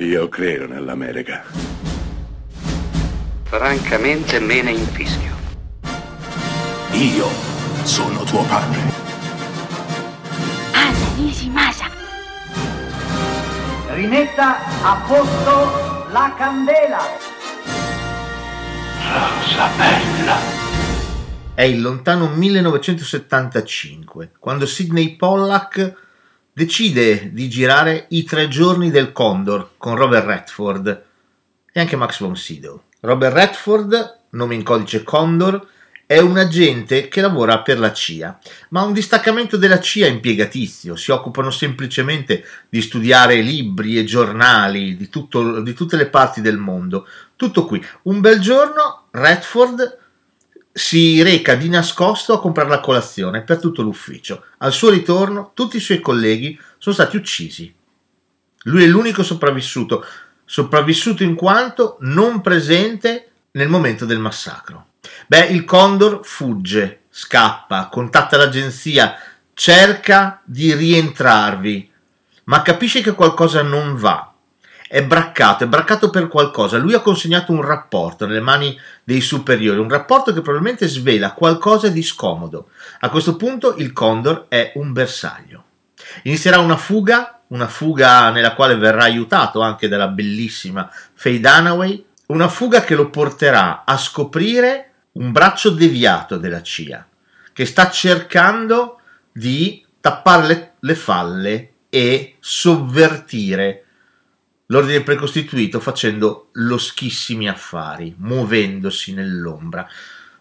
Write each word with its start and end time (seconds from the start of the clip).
Io 0.00 0.28
credo 0.28 0.68
nell'America. 0.68 1.42
Francamente 3.42 4.38
me 4.38 4.62
ne 4.62 4.70
infischio. 4.70 5.34
Io 6.92 7.26
sono 7.82 8.22
tuo 8.22 8.44
padre. 8.44 8.78
Anna 10.70 11.08
Nishimasa. 11.16 11.90
Rimetta 13.88 14.58
a 14.82 15.02
posto 15.04 16.06
la 16.12 16.32
candela. 16.38 17.00
Rosa 19.02 19.68
bella. 19.76 20.36
È 21.54 21.62
il 21.62 21.80
lontano 21.80 22.28
1975, 22.28 24.30
quando 24.38 24.64
Sidney 24.64 25.16
Pollack 25.16 26.06
decide 26.58 27.30
di 27.32 27.48
girare 27.48 28.06
I 28.08 28.24
tre 28.24 28.48
giorni 28.48 28.90
del 28.90 29.12
Condor 29.12 29.74
con 29.76 29.94
Robert 29.94 30.26
Redford 30.26 31.04
e 31.72 31.78
anche 31.78 31.94
Max 31.94 32.18
von 32.18 32.34
Sydow. 32.34 32.82
Robert 33.02 33.32
Redford, 33.32 34.22
nome 34.30 34.56
in 34.56 34.64
codice 34.64 35.04
Condor, 35.04 35.64
è 36.04 36.18
un 36.18 36.36
agente 36.36 37.06
che 37.06 37.20
lavora 37.20 37.60
per 37.60 37.78
la 37.78 37.92
CIA, 37.92 38.40
ma 38.70 38.82
un 38.82 38.92
distaccamento 38.92 39.56
della 39.56 39.78
CIA 39.78 40.08
impiegatizio, 40.08 40.96
si 40.96 41.12
occupano 41.12 41.52
semplicemente 41.52 42.44
di 42.68 42.82
studiare 42.82 43.40
libri 43.40 43.96
e 43.96 44.02
giornali 44.02 44.96
di, 44.96 45.08
tutto, 45.08 45.60
di 45.60 45.74
tutte 45.74 45.96
le 45.96 46.08
parti 46.08 46.40
del 46.40 46.56
mondo. 46.56 47.06
Tutto 47.36 47.66
qui. 47.66 47.80
Un 48.02 48.18
bel 48.18 48.40
giorno 48.40 49.04
Redford 49.12 49.98
si 50.78 51.20
reca 51.22 51.56
di 51.56 51.68
nascosto 51.68 52.32
a 52.32 52.40
comprare 52.40 52.68
la 52.68 52.80
colazione 52.80 53.42
per 53.42 53.58
tutto 53.58 53.82
l'ufficio. 53.82 54.44
Al 54.58 54.72
suo 54.72 54.90
ritorno 54.90 55.50
tutti 55.52 55.76
i 55.76 55.80
suoi 55.80 56.00
colleghi 56.00 56.58
sono 56.78 56.94
stati 56.94 57.16
uccisi. 57.16 57.74
Lui 58.62 58.84
è 58.84 58.86
l'unico 58.86 59.24
sopravvissuto, 59.24 60.04
sopravvissuto 60.44 61.24
in 61.24 61.34
quanto 61.34 61.96
non 62.02 62.40
presente 62.40 63.30
nel 63.52 63.68
momento 63.68 64.04
del 64.04 64.20
massacro. 64.20 64.90
Beh, 65.26 65.46
il 65.46 65.64
Condor 65.64 66.20
fugge, 66.22 67.02
scappa, 67.10 67.88
contatta 67.90 68.36
l'agenzia, 68.36 69.16
cerca 69.54 70.40
di 70.44 70.72
rientrarvi, 70.74 71.90
ma 72.44 72.62
capisce 72.62 73.00
che 73.00 73.14
qualcosa 73.14 73.62
non 73.62 73.96
va 73.96 74.32
è 74.88 75.04
braccato, 75.04 75.64
è 75.64 75.66
braccato 75.66 76.08
per 76.08 76.28
qualcosa. 76.28 76.78
Lui 76.78 76.94
ha 76.94 77.00
consegnato 77.00 77.52
un 77.52 77.62
rapporto 77.62 78.26
nelle 78.26 78.40
mani 78.40 78.76
dei 79.04 79.20
superiori, 79.20 79.78
un 79.78 79.88
rapporto 79.88 80.32
che 80.32 80.40
probabilmente 80.40 80.88
svela 80.88 81.32
qualcosa 81.32 81.88
di 81.88 82.02
scomodo. 82.02 82.70
A 83.00 83.10
questo 83.10 83.36
punto 83.36 83.76
il 83.76 83.92
Condor 83.92 84.46
è 84.48 84.72
un 84.76 84.92
bersaglio. 84.92 85.64
Inizierà 86.22 86.58
una 86.58 86.78
fuga, 86.78 87.40
una 87.48 87.68
fuga 87.68 88.30
nella 88.30 88.54
quale 88.54 88.76
verrà 88.76 89.04
aiutato 89.04 89.60
anche 89.60 89.88
dalla 89.88 90.08
bellissima 90.08 90.90
Faye 91.12 91.38
Dunaway, 91.38 92.04
una 92.28 92.48
fuga 92.48 92.80
che 92.80 92.94
lo 92.94 93.10
porterà 93.10 93.84
a 93.84 93.96
scoprire 93.98 94.90
un 95.12 95.32
braccio 95.32 95.70
deviato 95.70 96.38
della 96.38 96.62
CIA, 96.62 97.06
che 97.52 97.66
sta 97.66 97.90
cercando 97.90 99.00
di 99.32 99.84
tappare 100.00 100.46
le, 100.46 100.72
le 100.80 100.94
falle 100.94 101.72
e 101.90 102.36
sovvertire 102.38 103.84
l'ordine 104.70 105.02
precostituito 105.02 105.80
facendo 105.80 106.48
loschissimi 106.52 107.48
affari, 107.48 108.14
muovendosi 108.18 109.14
nell'ombra. 109.14 109.88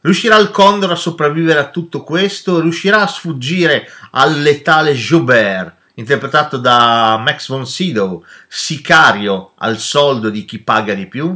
Riuscirà 0.02 0.38
il 0.38 0.52
Condor 0.52 0.92
a 0.92 0.96
sopravvivere 0.96 1.60
a 1.60 1.70
tutto 1.70 2.04
questo? 2.04 2.60
Riuscirà 2.60 3.02
a 3.02 3.08
sfuggire 3.08 3.90
al 4.12 4.42
letale 4.42 4.94
Joubert, 4.94 5.76
interpretato 5.96 6.58
da 6.58 7.18
Max 7.18 7.48
von 7.48 7.66
Sydow, 7.66 8.24
sicario 8.48 9.54
al 9.58 9.78
soldo 9.78 10.30
di 10.30 10.46
chi 10.46 10.60
paga 10.60 10.94
di 10.94 11.08
più? 11.08 11.36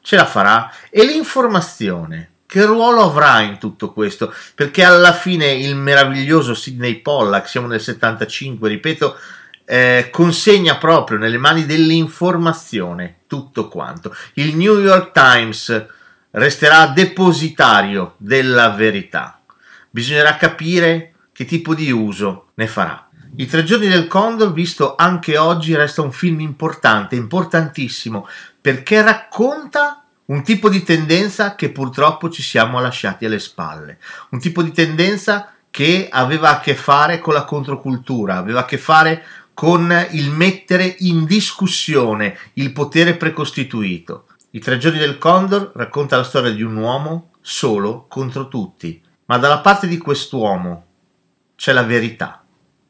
Ce 0.00 0.16
la 0.16 0.26
farà? 0.26 0.72
E 0.90 1.04
l'informazione? 1.04 2.30
Che 2.46 2.64
ruolo 2.64 3.02
avrà 3.02 3.40
in 3.40 3.58
tutto 3.58 3.92
questo? 3.92 4.34
Perché 4.54 4.82
alla 4.82 5.12
fine 5.12 5.52
il 5.52 5.74
meraviglioso 5.74 6.54
Sidney 6.54 6.96
Pollack, 6.96 7.48
siamo 7.48 7.66
nel 7.66 7.80
75, 7.80 8.68
ripeto, 8.68 9.16
eh, 9.64 10.08
consegna 10.10 10.76
proprio 10.76 11.18
nelle 11.18 11.38
mani 11.38 11.66
dell'informazione 11.66 13.20
tutto 13.26 13.68
quanto. 13.68 14.14
Il 14.34 14.56
New 14.56 14.78
York 14.78 15.12
Times 15.12 15.86
resterà 16.32 16.86
depositario 16.86 18.14
della 18.18 18.70
verità. 18.70 19.40
Bisognerà 19.90 20.36
capire 20.36 21.12
che 21.32 21.44
tipo 21.44 21.74
di 21.74 21.90
uso 21.90 22.48
ne 22.54 22.66
farà. 22.66 23.08
I 23.36 23.46
tre 23.46 23.64
giorni 23.64 23.88
del 23.88 24.08
Condor, 24.08 24.52
visto 24.52 24.94
anche 24.94 25.38
oggi, 25.38 25.74
resta 25.74 26.02
un 26.02 26.12
film 26.12 26.40
importante, 26.40 27.16
importantissimo, 27.16 28.28
perché 28.60 29.00
racconta 29.00 30.04
un 30.26 30.42
tipo 30.42 30.68
di 30.68 30.82
tendenza 30.82 31.54
che 31.54 31.70
purtroppo 31.70 32.28
ci 32.28 32.42
siamo 32.42 32.78
lasciati 32.80 33.24
alle 33.24 33.38
spalle, 33.38 33.98
un 34.30 34.38
tipo 34.38 34.62
di 34.62 34.72
tendenza 34.72 35.54
che 35.70 36.08
aveva 36.10 36.50
a 36.50 36.60
che 36.60 36.74
fare 36.74 37.18
con 37.18 37.32
la 37.32 37.44
controcultura, 37.44 38.36
aveva 38.36 38.60
a 38.60 38.64
che 38.66 38.76
fare 38.76 39.24
con 39.54 39.94
il 40.12 40.30
mettere 40.30 40.96
in 41.00 41.24
discussione 41.24 42.38
il 42.54 42.72
potere 42.72 43.16
precostituito. 43.16 44.26
I 44.50 44.60
tre 44.60 44.78
giorni 44.78 44.98
del 44.98 45.18
Condor 45.18 45.72
racconta 45.74 46.16
la 46.16 46.24
storia 46.24 46.52
di 46.52 46.62
un 46.62 46.76
uomo 46.76 47.30
solo 47.40 48.06
contro 48.08 48.48
tutti, 48.48 49.02
ma 49.26 49.38
dalla 49.38 49.58
parte 49.58 49.86
di 49.86 49.98
quest'uomo 49.98 50.86
c'è 51.56 51.72
la 51.72 51.84
verità, 51.84 52.44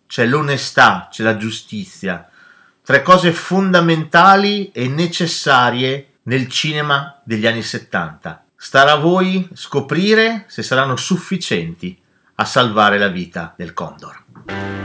c'è 0.07 0.27
l'onestà, 0.27 1.09
c'è 1.11 1.23
la 1.23 1.37
giustizia, 1.37 2.29
tre 2.85 3.03
cose 3.03 3.33
fondamentali 3.33 4.71
e 4.73 4.89
necessarie 4.89 6.15
nel 6.25 6.49
cinema 6.49 7.21
degli 7.25 7.47
anni 7.47 7.63
70. 7.63 8.45
Starà 8.57 8.93
a 8.93 8.97
voi 8.97 9.49
scoprire 9.55 10.45
se 10.49 10.63
saranno 10.63 10.97
sufficienti 10.97 12.01
a 12.37 12.45
salvare 12.45 12.99
la 12.99 13.09
vita 13.09 13.55
del 13.57 13.73
Condor. 13.73 14.82